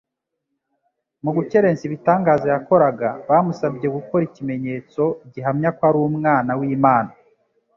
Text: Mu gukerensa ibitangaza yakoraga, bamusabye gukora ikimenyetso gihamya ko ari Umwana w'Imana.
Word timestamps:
Mu 1.23 1.31
gukerensa 1.37 1.81
ibitangaza 1.85 2.45
yakoraga, 2.53 3.09
bamusabye 3.29 3.87
gukora 3.95 4.23
ikimenyetso 4.29 5.03
gihamya 5.31 5.69
ko 5.77 5.81
ari 5.89 5.97
Umwana 6.09 6.51
w'Imana. 6.59 7.11